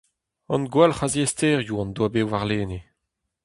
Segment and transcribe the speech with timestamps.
[0.49, 2.79] Hon gwalc'h a ziaesterioù hon doa bet warlene.